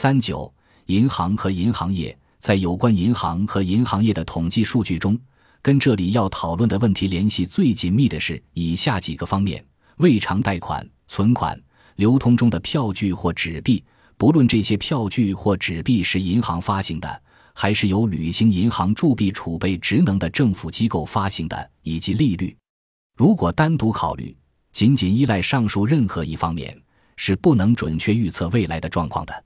[0.00, 0.54] 三九，
[0.86, 5.18] 银行和银行业在有关银行和银行业的统计数据中，
[5.60, 9.66] 跟这里要讨论的问题联系最紧密的是以下几个方面：
[9.96, 11.60] 未偿贷款、存款、
[11.96, 13.82] 流通中的票据或纸币，
[14.16, 17.22] 不论这些票据或纸币是银行发行的。
[17.52, 22.56] 还是由履行银行铸币储备职能的政府机构发行的，以及利率。
[23.16, 24.32] 如果单独考虑，
[24.70, 26.80] 仅仅依赖上述任何一方面，
[27.16, 29.44] 是不能准确预测未来的状况的。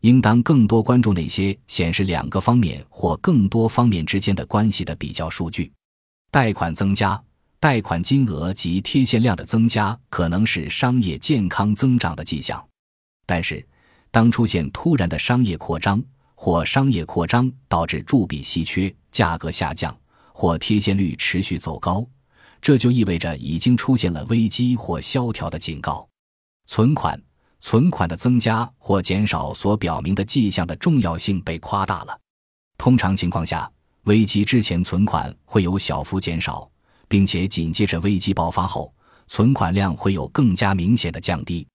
[0.00, 5.72] 应当更多关注那些显示两个方面或更多方面之间的关系的比较数据。
[6.30, 7.20] 贷款增加、
[7.58, 12.64] 贷款金额及贴现量的增加，可能是商业健康增长的迹象。
[13.26, 13.66] 但是，
[14.10, 16.02] 当出现突然的商业扩张，
[16.34, 19.96] 或商业扩张导致铸币稀缺、价格下降，
[20.32, 22.06] 或贴现率持续走高，
[22.62, 26.08] 这就意味着已经出现了危机或萧条的警告。
[26.66, 27.20] 存款、
[27.60, 32.18] 存款的增加或减少所表明的迹象的重要性被夸大了。
[32.76, 33.70] 通常情况下，
[34.04, 36.70] 危机之前存款会有小幅减少，
[37.08, 38.92] 并且紧接着危机爆发后，
[39.26, 41.66] 存款量会有更加明显的降低。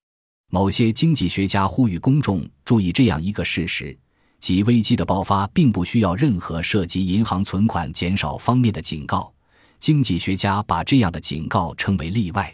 [0.50, 3.98] 某些经济学家呼吁公众注意这样一个事实。
[4.40, 9.34] 即危机的爆发并不需要任何涉及银行存款减少方面的警告。
[9.80, 12.54] 经济学家把这样的警告称为例外。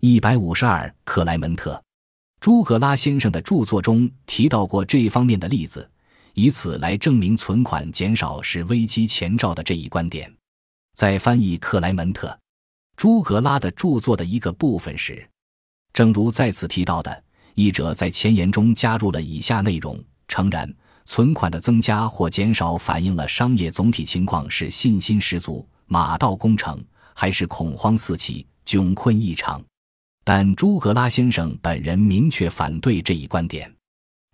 [0.00, 1.74] 一百五十二，克莱门特·
[2.40, 5.88] 朱格拉先生的著作中提到过这一方面的例子，
[6.34, 10.32] 以此来证明存款减少是危机前兆的这一观点。
[10.94, 12.28] 在翻译克莱门特·
[12.96, 15.28] 朱格拉的著作的一个部分时，
[15.92, 20.72] 正如再次提到的，译者在前言中加入了以下内容：诚然。
[21.04, 26.78] 存款的增加或减少反映了商业总体情况是信心十足、马到功成，
[27.14, 29.64] 还是恐慌四起、窘困异常。
[30.30, 33.74] 但朱格拉先生本人明确反对这一观点。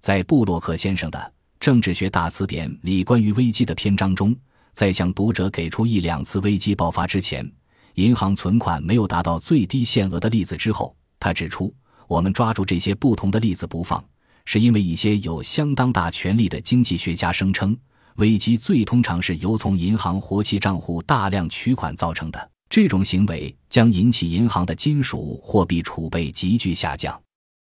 [0.02, 1.16] 在布洛克先生的
[1.60, 4.34] 《政治学大词典》里关于危机的篇章中，
[4.72, 7.48] 在向读者给出一两次危机爆发之前，
[7.94, 11.72] 银行存款没有达到最低限额的例子之后，他指出：
[12.08, 14.04] 我们抓住这些不同的例子不放。
[14.46, 17.78] 是因为一些有相当大权力的经济学家声称，
[18.16, 22.50] 危机最通常是由从银行活期账户大量取款造成的。
[22.74, 27.22] 这种行为将引起银行的金属货币储备急剧下降。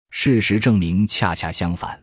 [0.09, 2.03] 事实证明，恰恰相反，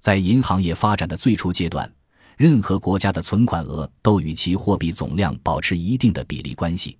[0.00, 1.88] 在银行业发展的最初阶段，
[2.36, 6.98] 任何国家的存款额都与其货币总量保持一定的比例关系。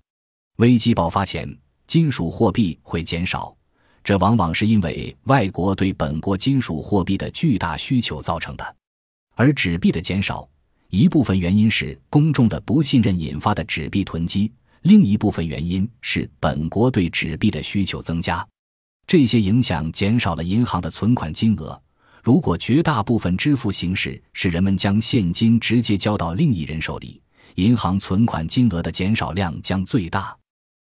[0.59, 1.53] 危机爆发前，
[1.87, 3.53] 金属货币会减少。
[4.01, 8.75] 这往往是因为外国对本国金属货币的巨大需求造成的，
[9.35, 10.47] 而纸币的减少，
[10.87, 14.49] 一部分原因是公众的不信任引发的纸币囤积，
[14.83, 18.45] 另一部分原因是本国对纸币的需求增加。
[19.07, 21.81] 这些影响减少了银行的存款金额。
[22.21, 27.21] 如果绝大部分支付形式是人们将现金直接交到另一人手里，
[27.55, 30.35] 银行存款金额的减少量将最大。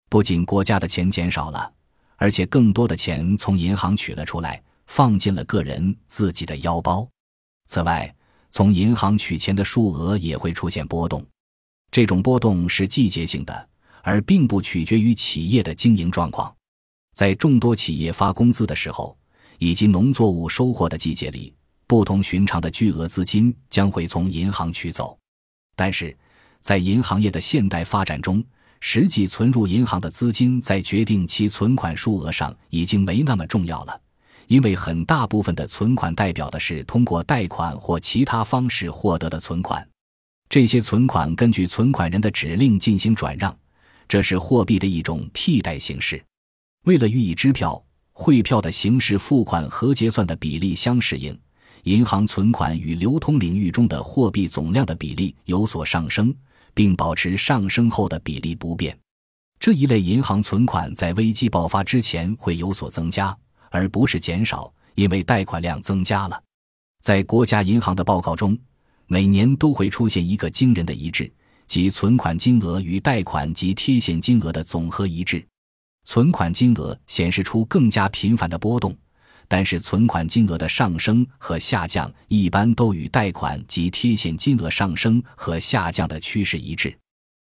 [0.10, 1.74] 不仅国家的钱减少了。
[2.18, 7.06] 而且更多的钱从银行取了出来，放进了个人自己的腰包。
[7.68, 8.16] 此外，
[8.52, 11.26] 从银行取钱的数额也会出现波动，
[11.92, 13.68] 这种波动是季节性的，
[14.06, 16.56] 而并不取决于企业的经营状况。
[17.16, 19.18] 在众多企业发工资的时候，
[19.58, 21.52] 以及农作物收获的季节里，
[21.88, 25.18] 不同寻常的巨额资金将会从银行取走。
[25.76, 26.16] 但是，
[26.62, 28.44] 在银行业的现代发展中，
[28.80, 34.00] 实际存入银行的资金在决定其存款数额上已经没那么重要了，
[34.46, 39.88] 因为很大部分的存款代表的是通过贷款或其他方式获得的存款。
[40.48, 43.58] 这些存款根据存款人的指令进行转让，
[44.08, 46.24] 这是货币的一种替代形式。
[46.86, 47.84] 为了予以支票、
[48.14, 51.38] 汇票的形式付款和结算的比例相适应，
[51.84, 56.36] 银行存款与流通领域中的货币总量的比例有所上升。
[56.76, 58.96] 并保持上升后的比例不变。
[59.58, 63.36] 这一类银行存款在危机爆发之前会有所增加，
[63.72, 66.40] 而不是减少，因为贷款量增加了。
[67.02, 68.58] 在国家银行的报告中，
[69.08, 71.32] 每年都会出现一个惊人的一致，
[71.68, 75.46] 即存款金额与贷款及贴现金额的总和一致。
[76.04, 78.96] 存款金额显示出更加频繁的波动。
[79.48, 86.98] 但是存款金额的上升和下降一般都与贷款及贴现金额上升和下降的趋势一致，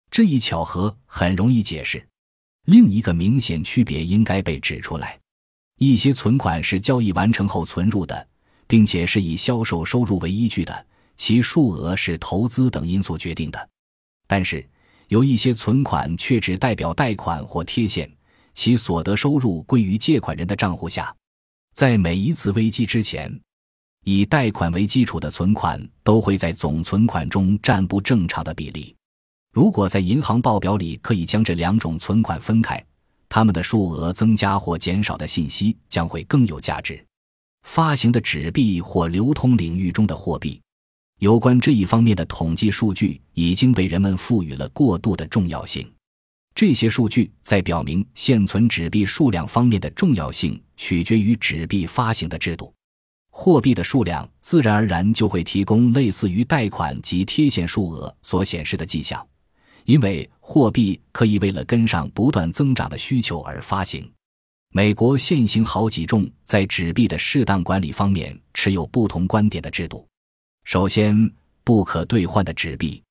[0.08, 2.00] 这一巧合很容易解释。
[2.66, 5.18] 另一个明显区别应该被指出来：
[5.78, 8.28] 一些存款是交易完成后存入的，
[8.68, 10.86] 并且是以销售收入为依据的，
[11.16, 13.58] 其数额是投资等因素决定的；
[14.28, 14.64] 但是
[15.08, 18.08] 有一些存款却只代表贷款或贴现，
[18.54, 21.12] 其所得收入归于借款人的账户下。
[21.74, 23.28] 在每一次危机之前，
[24.04, 28.94] 以贷款为基础的存款都会在总存款中占不正常的比例。
[29.52, 32.84] 如果在银行报表里可以将这两种存款分开，
[33.28, 37.02] 它们的数额增加或减少的信息将会更有价值。
[37.62, 40.60] 发行的纸币或流通领域中的货币，
[41.18, 45.90] 有关这一方面的统计数据已经被人们赋予了过度的重要性。
[46.54, 52.72] 这些数据在表明现存纸币数量方面的重要性取决于纸币发行的制度。
[53.30, 59.24] 货币的数量自然而然就会提供类似于贷款及贴现数额所显示的迹象，
[59.86, 64.08] 因为货币可以为了跟上不断增长的需求而发行。
[64.70, 70.06] 美国现行好几种在纸币的适当管理方面持有不同观点的制度。
[70.68, 71.32] 首先，
[71.64, 73.02] 不可兑换的纸币，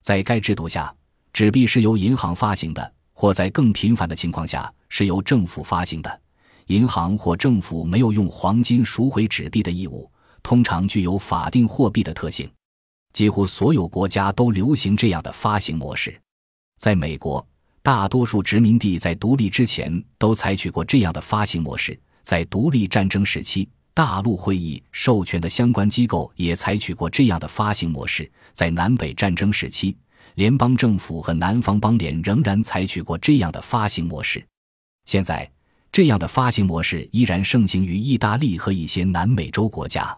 [0.00, 0.94] 在该制度下，
[1.32, 6.20] 纸币是由银行发行的，或在更频繁的情况下是由政府发行的。
[6.66, 10.08] 银行或政府没有用黄金赎回纸币的义务，
[10.40, 12.48] 通常具有法定货币的特性。
[13.12, 16.16] 几乎所有国家都流行这样的发行模式。
[16.78, 17.44] 在美国，
[17.82, 22.00] 大多数殖民地在独立之前都采取过这样的发行模式。
[22.22, 28.30] 在独立战争时期，大陆会议授权的相关机构也采取过这样的发行模式。
[28.52, 29.96] 在南北战争时期，
[30.34, 34.46] 联邦政府和南方邦联仍然采取过这样的发行模式。
[35.04, 35.50] 现在。
[35.92, 40.16] 这样的发行模式依然盛行于意大利和一些南美洲国家。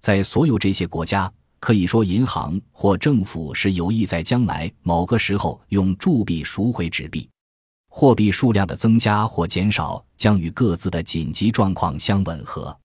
[0.00, 7.28] 在所有这些国家，可以说银行或政府是有意在将来某个时候用铸币赎回纸币。
[7.88, 12.76] 货币数量的增加或减少将与各自的紧急状况相吻合。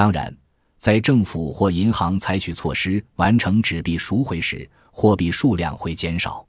[0.00, 0.34] 当然，
[0.78, 6.42] 在政府或银行采取措施完成纸币赎回时，货币数量会减少。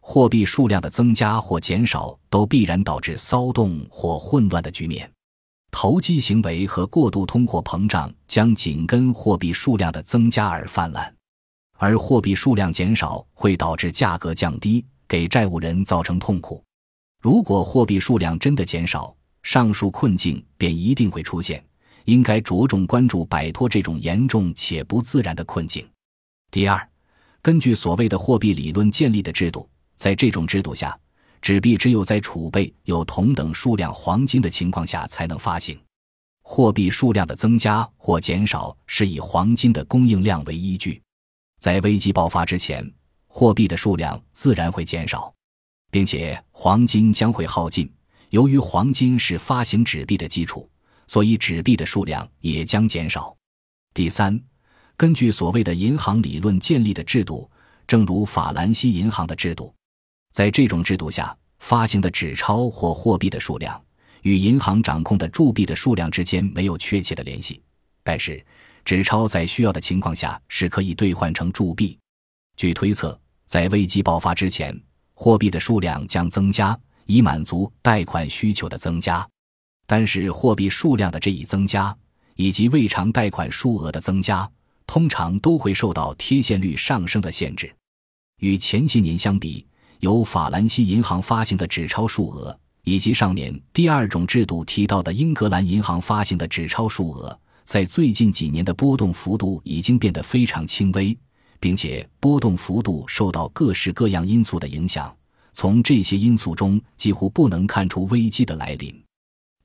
[0.00, 5.08] 货币数量的增加或减少都必然导致骚动或混乱的局面，
[5.70, 11.14] 投机行为和过度通货膨胀将紧跟货币数量的增加而泛滥，
[11.76, 16.60] 而货币数量减少会导致价格降低，给债务人造成痛苦。
[17.22, 21.64] 如果货币数量真的减少，上述困境便一定会出现。
[22.08, 25.86] 应该着重关注摆脱这种严重且不自然的困境。
[26.50, 26.88] 第二，
[27.42, 29.68] 根据所谓的货币理论建立的制度。
[29.94, 30.98] 在这种制度下，
[31.42, 35.78] 纸币只有在储备有同等数量黄金的情况下才能发行。
[36.42, 41.02] 货币数量的增加或减少是以黄金的供应量为依据。
[41.60, 42.90] 在危机爆发之前，
[43.26, 45.30] 货币的数量自然会减少，
[45.90, 47.92] 并且黄金将会耗尽。
[48.30, 50.66] 由于黄金是发行纸币的基础，
[51.08, 53.36] 所以纸币的数量也将减少。
[53.92, 54.40] 第三，
[54.96, 57.50] 根据所谓的银行理论建立的制度，
[57.86, 59.74] 正如法兰西银行的制度。
[60.32, 63.82] 在这种制度下，发行的纸钞或货币的数量
[64.22, 67.60] 与银行掌控的铸币的数量之间没有确切的联系。
[68.04, 68.44] 但是，
[68.84, 71.98] 纸钞在需要的情况下是可以兑换成铸币。
[72.56, 74.78] 据推测，在危机爆发之前，
[75.14, 79.26] 货币的数量将增加，以满足贷款需求的增加。
[79.90, 81.96] 但是，货币数量的这一增加
[82.36, 84.46] 以及未偿贷款数额的增加，
[84.86, 87.74] 通常都会受到贴现率上升的限制。
[88.40, 89.66] 与前些年相比，
[90.00, 92.54] 由法兰西银行发行的纸钞数额，
[92.84, 101.16] 以及上面第二种制度提到的英格兰银行发行的纸钞数额，在最近几年的波动幅度已经变得非常轻微，
[101.58, 105.10] 并且波动幅度受到各式各样因素的影响。
[105.54, 109.07] 从这些因素中，几乎不能看出危机的来临。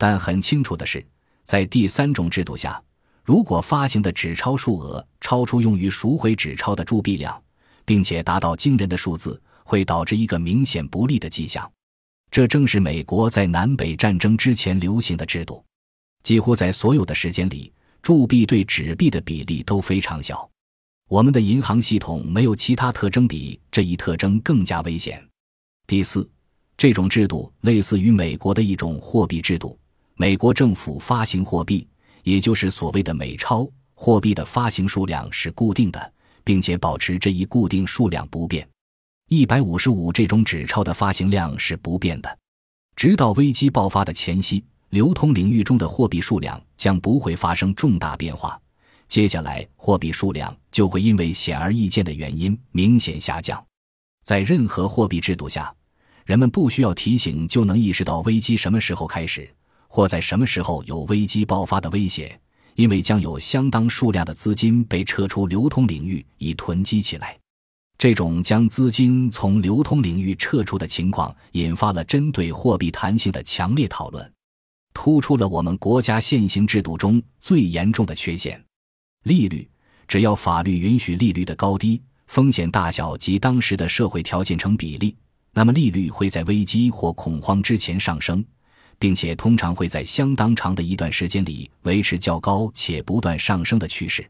[0.03, 1.01] 但很清楚的是，
[1.45, 2.83] 在第三种制度下，
[3.24, 7.41] 如果发行的纸钞数额超出用于赎回纸钞的铸币量，
[7.86, 11.72] 并且达到惊人的数字，会导致一个明显不利的迹象，
[12.29, 15.63] 这正是美国在南北战争之前流行的制度。
[16.22, 20.45] 几乎在所有的时间里，铸币对纸币的比例都非常小。
[21.07, 25.25] 我们的银行系统没有其他特征比这一特征更加危险。
[25.88, 26.29] 第四，
[26.75, 29.79] 这种制度类似于美国的一种货币制度。
[30.15, 31.88] 美国政府发行货币，
[32.24, 38.67] 也就是所谓的美钞货币的发行数量是固定的，并且保持这一固定数量不变。
[39.29, 42.38] 一百五十五这种纸钞的发行量是不变的，
[42.96, 48.60] 直到危机爆发的前夕，流通领域中的货币数量将不会发生重大变化。
[49.08, 53.63] 接下来，货币数量就会因为显而易见的原因明显下降。
[54.24, 55.74] 在任何货币制度下，
[56.25, 59.50] 人们不需要提醒就能意识到危机什么时候开始，
[59.95, 62.35] 或在什么时候有危机爆发的威胁，
[62.73, 67.38] 因为将有相当数量的资金被撤出流通领域以囤积起来。
[68.00, 74.33] 这种将资金从流通领域撤出的情况，引发了针对货币弹性的强烈讨论，
[74.95, 78.59] 突出了我们国家现行制度中最严重的缺陷。
[79.25, 79.69] 利率
[80.07, 85.15] 只要法律允许利率的高低、风险大小及当时的社会条件成比例，
[85.51, 88.43] 那么利率会在危机或恐慌之前上升，
[89.03, 94.25] 并且通常会在相当长的一段时间里维持较高且不断上升的趋势。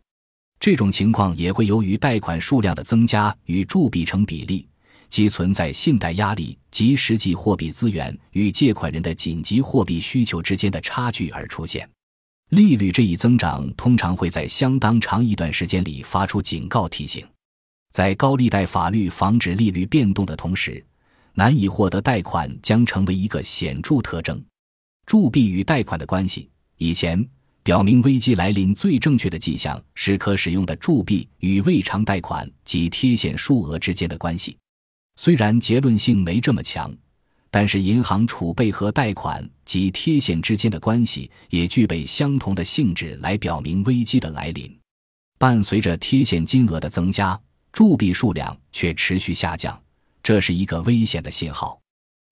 [0.60, 4.68] 这种情况也会由于贷款数量的增加与铸币成比例。
[5.10, 11.88] 即存在信贷压力及实际货币资源与借款人的紧急货币需求之间的差距而出现。
[12.50, 17.24] 利率这一增长通常会在相当长一段时间里发出警告提醒。
[17.92, 20.84] 在高利贷法律防止利率变动的同时，
[21.36, 24.44] 难以获得贷款将成为一个显著特征。
[25.06, 27.28] 铸币与贷款的关系，以前
[27.62, 34.58] 表明危机来临最正确的迹象是可使用的铸币与未偿贷款及贴现数额之间的关系。
[35.16, 36.92] 虽然结论性没这么强，
[37.52, 44.76] 但是银行储备和贷款及贴现之间的关系也具备相同的性质，来表明危机的来临。
[45.38, 47.40] 伴随着贴现金额的增加，
[47.72, 49.80] 铸币数量却持续下降，
[50.24, 51.80] 这是一个危险的信号。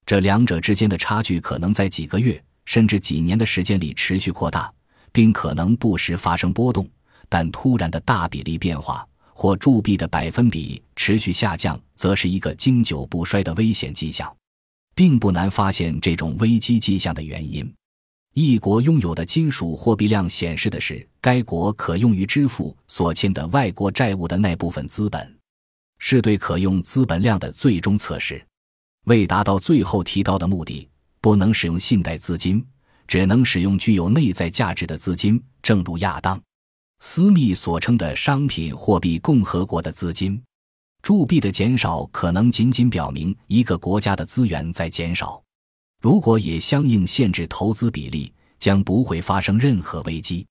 [0.06, 4.72] 这两者之间的差距可能在几个月甚至几年的时间里持续扩大，
[5.12, 6.90] 并可能不时发生波动，
[7.28, 9.08] 但突然的大比例变化。
[9.34, 14.32] 或铸币的百分比持续下降，则是一个经久不衰的危险迹象，
[14.94, 17.74] 并不难发现这种危机迹象的原因。
[18.36, 25.36] 一国拥有的金属货币量显示的是该国可用于支付所欠的外国债务的那部分资本，
[25.98, 28.46] 是对可用资本量的最终测试。
[29.06, 30.88] 为达到最后提到的目的，
[31.22, 32.66] 不能使用信贷资金，
[33.08, 36.42] 只能使用具有内在价值的资金，正如亚当。
[37.00, 40.42] 斯密所称的商品货币共和国的资金
[41.02, 45.42] 铸币的减少，可能仅仅表明一个国家的资源在减少。
[46.02, 50.46] 如果也相应限制投资比例，将不会发生任何危机。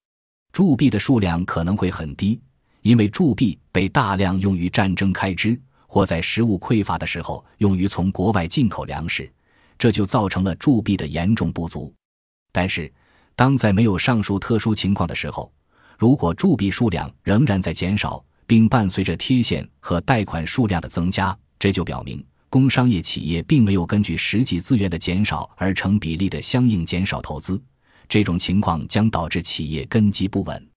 [0.53, 2.41] 铸币的数量可能会很低，
[2.83, 9.33] 因为铸币被大量用于战争开支，或在食物匮乏的时候用于从国外进口粮食，
[9.81, 11.91] 这就造成了铸币的严重不足。
[12.53, 12.93] 但是，
[13.35, 15.51] 当在没有上述特殊情况的时候，
[15.99, 27.59] 如果铸币数量仍然在减少，并伴随着贴现和贷款数量的增加，这就表明工商业企业并没有根据实际资源的减少而成比例的相应减少投资。
[28.07, 30.69] 这种情况将导致企业根基不稳。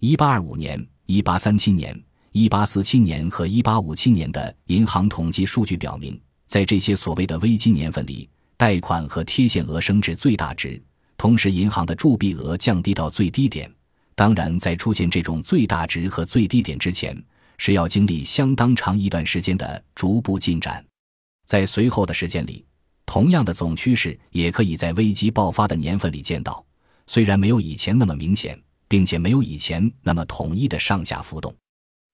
[0.00, 1.96] 一八二五年、一八三七年、
[2.32, 8.28] 一八四七年和一八五七年的银行统计数据表明，在这些所谓的危机年份里，
[8.60, 10.78] 贷款和贴现额升至最大值，
[11.16, 13.72] 同时银行的铸币额降低到最低点。
[14.14, 17.18] 当然，在出现这种最大值和最低点之前，
[17.56, 20.84] 是要经历相当长一段时间的逐步进展。
[21.46, 22.62] 在随后的时间里，
[23.06, 26.62] 同样的总趋势也可以在危机爆发的年份里见到，
[27.06, 31.50] 虽然没有以前那么明显，并且没有以前那么统一的上下浮动。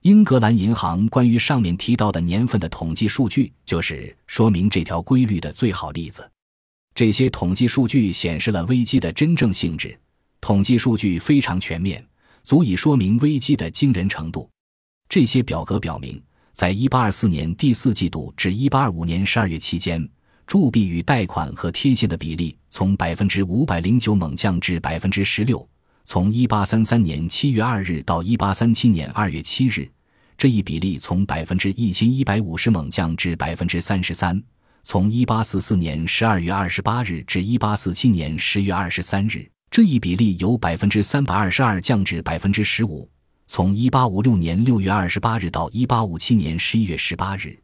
[0.02, 6.24] 英格兰银行关于上面提到的年份的统计数据，就是说明这条规律的最好例子。
[6.96, 9.94] 这些统计数据显示了危机的真正性质。
[10.40, 12.02] 统计数据非常全面，
[12.42, 14.48] 足以说明危机的惊人程度。
[15.06, 16.18] 这些表格表明，
[16.54, 20.08] 在1824年第四季度至1825年12月期间，
[20.46, 25.66] 铸币与贷款和贴现的比例从509%猛降至16%。
[26.06, 29.90] 从1833年7月2日到1837年2月7日，
[30.38, 34.42] 这一比例从1150%猛降至33%。
[34.88, 39.50] 从1844年12月28日至1847年10月23日。
[39.68, 43.10] 这一比例由百分之三百二十二降至百分之十五。
[43.48, 47.60] 从一八五六年六月二十八日到一八五七年十一月十八日，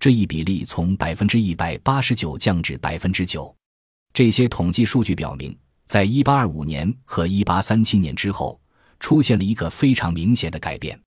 [0.00, 3.54] 这一比例从百分之一百八十九降至百分之九。
[4.12, 8.60] 这些统计数据表明，在一八二五年和一八三七年之后，
[8.98, 11.00] 出现了一个非常明显的改变。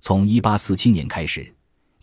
[0.00, 1.53] 从一八四七年开始，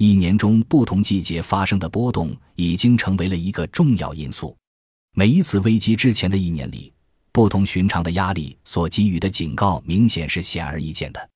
[0.04, 4.58] 一年中不同季节发生的波动已经成为了一个重要因素。
[5.14, 6.92] 每一次危机之前的一年里。
[7.32, 11.30] 不同寻常的压力所给予的警告明显是显而易见的。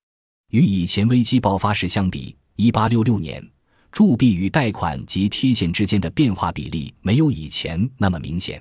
[0.49, 3.49] 与以前危机爆发时相比，1866年
[3.91, 8.59] 铸币与贷款及贴现之间的变化比例没有以前那么明显。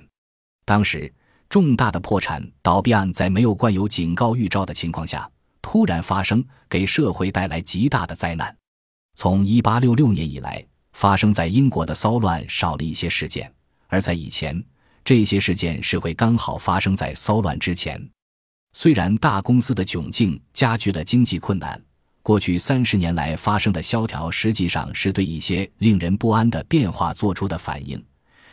[0.65, 1.11] 当时，
[1.49, 5.27] 重大的破产倒闭案在没有冠有警告预兆的情况下
[5.63, 8.55] 突然发生，给社会带来极大的灾难。
[9.15, 13.51] 从1866年以来，发生在英国的骚乱少了一些事件，
[13.87, 14.63] 而在以前。
[15.03, 18.03] 这些事件是会刚好发生在骚乱之前。
[18.73, 21.79] 虽然大公司的窘境加剧了经济困难，
[22.23, 28.03] 过去三十年来发生的萧条实际上是对一些令人不安的变化做出的反应。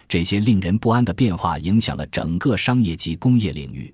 [0.07, 3.93] 这些令人不安的变化影响了整个商业及工业领域，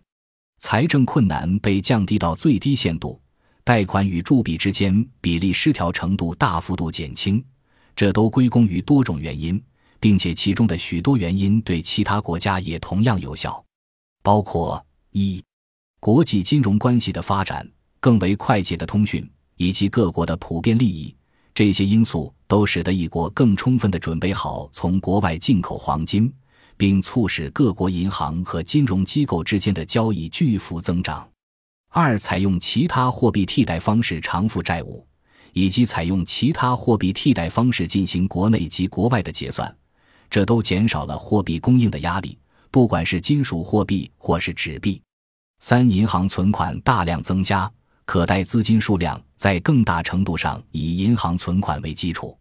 [0.59, 3.21] 财政困难被降低到最低限度，
[3.69, 7.45] 贷款与铸币之间比例失调程度大幅度减轻，
[7.95, 9.63] 这都归功于多种原因，
[10.01, 13.63] 并且其中的许多原因对其他国家也同样有效，
[14.23, 15.45] 包括一、
[16.01, 17.71] 国际金融关系的发展、
[18.01, 21.15] 更为快捷的通讯以及各国的普遍利益，
[21.53, 26.33] 这些因素都使得一国更充分地准备好从国外进口黄金，
[26.79, 31.29] 并促使各国银行和金融机构之间的交易巨幅增长。
[31.91, 35.07] 二、采用其他货币替代方式偿付债务，
[35.53, 39.75] 以及采用其他货币替代方式进行国内及国外的结算，
[40.29, 42.39] 这都减少了货币供应的压力，
[42.71, 45.01] 不管是金属货币或是纸币。
[45.61, 47.71] 三、银行存款大量增加，
[48.05, 52.37] 可贷资金数量在更大程度上以银行存款为基础。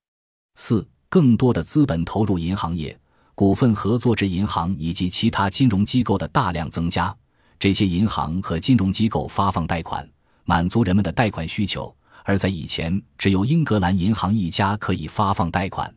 [0.55, 2.95] 四、更多的资本投入银行业，
[3.33, 7.15] 股份合作制银行以及其他金融机构的大量增加。
[7.59, 10.07] 这些银行和金融机构发放贷款，
[10.45, 15.93] 满足人们的贷款需求，而在以前，只有英格兰银行一家可以发放贷款。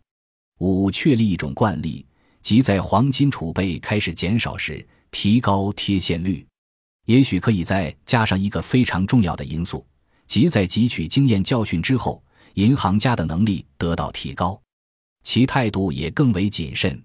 [0.59, 2.07] 五、确立一种惯例，
[2.41, 6.47] 即在黄金储备开始减少时，提高贴现率。
[7.07, 9.85] 也许可以再加上一个非常重要的因素，
[10.27, 12.23] 即在汲取经验教训之后，
[12.55, 14.61] 银行家的能力得到提高，
[15.23, 17.03] 其态度也更为谨慎。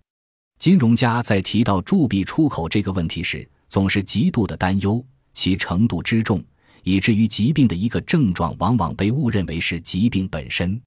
[0.60, 5.04] 金融家在提到铸币出口这个问题时，总是极度的担忧，
[5.34, 6.44] 其程度之重，
[6.84, 10.82] 以至于疾病的一个症状往往被误认为是疾病本身。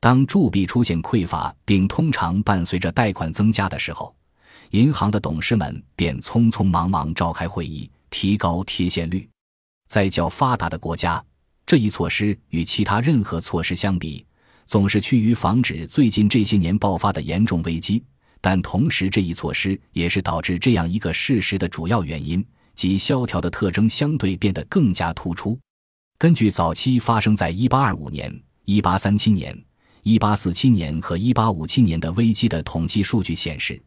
[0.00, 4.14] 当铸币出现匮乏，并通常伴随着贷款增加的时候，
[4.70, 9.28] 银行的董事们便匆匆忙忙召开会议，提高贴现率。
[9.88, 11.24] 在较发达的国家，
[11.64, 14.26] 这一措施与其他任何措施相比，
[14.66, 18.02] 总是趋于防止最近这些年爆发的严重危机。
[18.46, 25.58] 但同时，这一措施也是导致这样一个事实的主要原因，即萧条的特征相对变得更加突出。
[26.18, 29.64] 根据早期发生在1825年、1837年、
[30.02, 33.82] 1847年和1857年的危机的统计数据显示，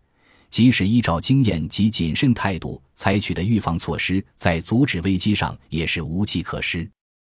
[0.50, 6.90] 即使依照经验及谨慎态度采取的预防措施，在阻止危机上也是无计可施。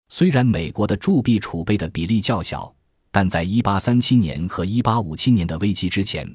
[0.08, 2.72] 虽然美国的铸币储备的比例较小，
[3.10, 6.32] 但在1837年和1857年的危机之前。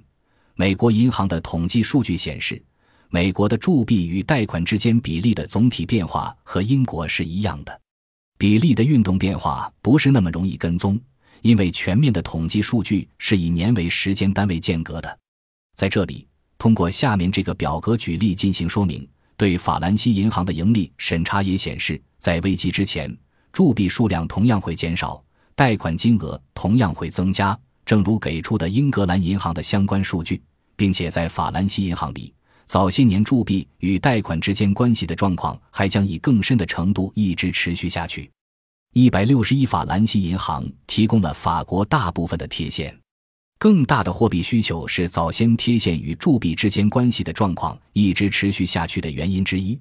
[0.56, 2.62] 美国银行的统计数据显示，
[3.10, 7.82] 美国的铸币与贷款之间比例的总体变化和英国是一样的。
[8.38, 11.00] 比例的运动变化不是那么容易跟踪，
[11.42, 15.20] 因为全面的统计数据是以年为时间单位间隔的。
[15.76, 16.28] 在这里，
[16.60, 19.08] 通过下面这个表格举例进行说明。
[19.36, 23.16] 对法兰西银行的盈利审查也显示，在危机之前，
[23.52, 25.24] 铸币数量同样会减少，
[25.56, 27.60] 贷款金额同样会增加。
[27.86, 30.42] 正如给出的英格兰银行的相关数据，
[30.76, 32.34] 并且在法兰西银行里，
[32.66, 38.30] 早些年铸币与贷款之间关系的状况还将以更深的程度一直持续下去。
[38.94, 42.96] 一百六十一法兰西银行提供了法国大部分的贴现，
[43.58, 49.80] 更大的货币需求是早先贴现与铸币之间关系的状况一直持续下去的原因之一，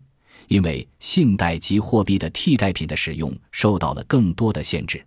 [0.48, 5.04] 因为信贷及货币的替代品的使用受到了更多的限制。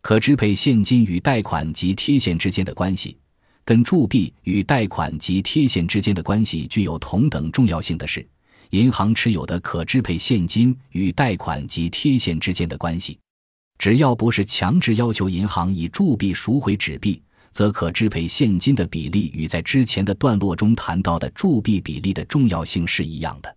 [0.00, 3.16] 可支配现金与贷款及贴现之间的关系，
[3.64, 8.26] 跟铸币与贷款及贴现之间的关系具有同等重要性的是，
[8.70, 13.18] 银行持有的可支配现金与贷款及贴现之间的关系。
[13.78, 23.54] 只要不是强制要求银行以铸币赎回纸币，则可支配现金的比例与在之前的段落中谈到的铸币比例的重要性是一样的。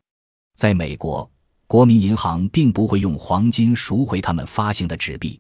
[0.57, 1.29] 在美国，
[1.65, 5.39] 国民银行并不会用黄金赎回他们发行的纸币。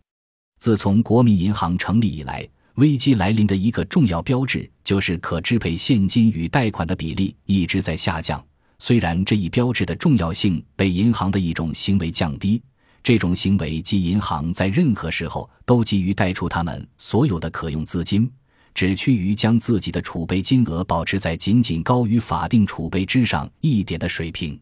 [0.61, 8.39] 自从国民银行成立以来，危机来临的一个重要标志就是可支配现金与贷款的比例一直在下降。
[8.77, 12.61] 虽然这一标志的重要性被银行的一种行为降低，
[13.01, 18.31] 这种行为即银行在任何时候都急于贷出他们所有的可用资金，
[18.75, 24.59] 只趋于将自己的储备金额保持在仅仅高于法定储备之上一点的水平。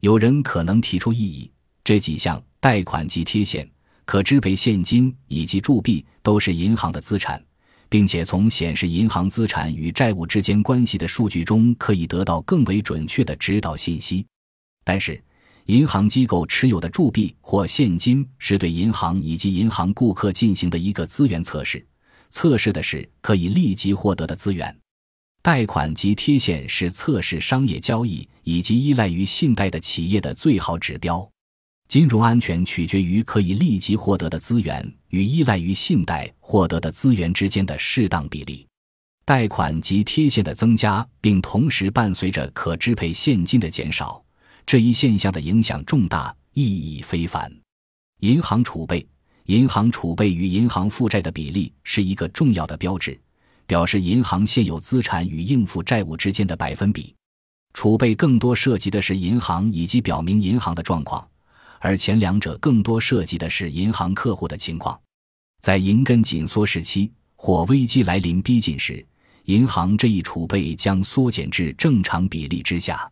[0.00, 1.50] 有人可能提出异议：
[1.82, 3.66] 这几项贷款及贴现。
[4.10, 7.40] 可支配现金以及铸币都是银行的资产，
[7.88, 14.26] 并且从显示银行资产与债务之间关系的数据中可以得到更为准确的指导信息。
[14.82, 15.22] 但是，
[15.66, 21.86] 银行机构持有的铸币或现金是对银行以及银行顾客进行的一个资源测试，
[22.30, 24.76] 测试的是可以立即获得的资源。
[25.40, 31.29] 贷款及贴现是测试商业交易以及依赖于信贷的企业的最好指标。
[31.90, 38.64] 金融安全取决于可以立即获得的资源与依赖于信贷获得的资源之间的适当比例。
[39.24, 44.22] 贷款及贴现的增加，并同时伴随着可支配现金的减少，
[44.64, 47.52] 这一现象的影响重大，意义非凡。
[48.20, 49.04] 银行储备，
[49.46, 53.20] 银行储备与银行负债的比例是一个重要的标志，
[53.66, 57.12] 表示银行现有资产与应付债务之间的百分比。
[57.74, 61.26] 储备更多涉及的是银行以及表明银行的状况，
[61.80, 64.98] 而前两者更多涉及的是银行客户的情况。
[65.60, 69.04] 在银根紧缩时期或危机来临逼近时，
[69.44, 73.10] 银行这一储备将缩减至正常比例之下，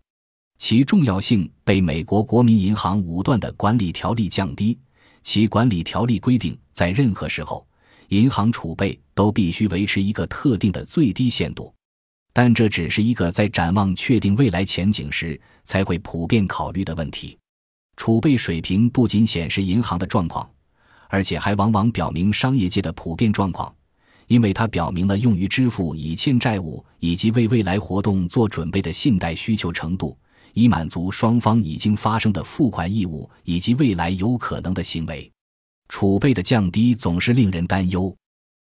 [0.58, 4.78] 其重要性被美国国民银行武断的管理条例降低。
[5.22, 7.66] 其管理条例规定，在任何时候，
[8.08, 11.74] 银行储备都必须维持一个特定的最低限度。
[12.32, 17.36] 但这只是一个在展望确定未来前景时才会普遍考虑的问题。
[17.98, 20.48] 储备水平不仅显示银行的状况，
[21.08, 23.74] 而且还往往表明商业界的普遍状况，
[24.28, 30.16] 因为它表明了用于支付已欠债务以及为未来活动做准备的信贷需求程度，
[30.54, 35.28] 以满足双方已经发生的付款义务以及未来有可能的行为。
[35.88, 38.16] 储备的降低总是令人担忧。